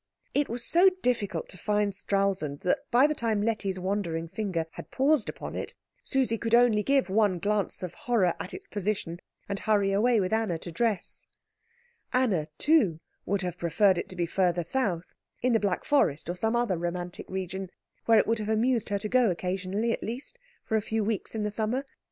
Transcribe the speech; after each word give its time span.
It 0.33 0.49
was 0.49 0.65
so 0.65 0.89
difficult 1.03 1.47
to 1.49 1.59
find 1.59 1.93
Stralsund 1.93 2.61
that 2.61 2.79
by 2.89 3.05
the 3.05 3.13
time 3.13 3.43
Letty's 3.43 3.77
wandering 3.77 4.27
finger 4.29 4.65
had 4.71 4.89
paused 4.89 5.29
upon 5.29 5.55
it 5.55 5.75
Susie 6.03 6.39
could 6.39 6.55
only 6.55 6.81
give 6.81 7.07
one 7.07 7.37
glance 7.37 7.83
of 7.83 7.93
horror 7.93 8.33
at 8.39 8.51
its 8.51 8.65
position, 8.65 9.19
and 9.47 9.59
hurry 9.59 9.91
away 9.91 10.19
with 10.19 10.33
Anna 10.33 10.57
to 10.57 10.71
dress. 10.71 11.27
Anna, 12.11 12.47
too, 12.57 12.99
would 13.27 13.43
have 13.43 13.59
preferred 13.59 13.99
it 13.99 14.09
to 14.09 14.15
be 14.15 14.25
farther 14.25 14.63
south, 14.63 15.13
in 15.43 15.53
the 15.53 15.59
Black 15.59 15.85
Forest, 15.85 16.31
or 16.31 16.35
some 16.35 16.55
other 16.55 16.79
romantic 16.79 17.29
region, 17.29 17.69
where 18.05 18.17
it 18.17 18.25
would 18.25 18.39
have 18.39 18.49
amused 18.49 18.89
her 18.89 18.97
to 18.97 19.07
go 19.07 19.29
occasionally, 19.29 19.91
at 19.91 20.01
least, 20.01 20.39
for 20.63 20.77
a 20.77 20.81
few 20.81 21.03
weeks 21.03 21.35
in 21.35 21.43
the 21.43 21.51
summer. 21.51 21.85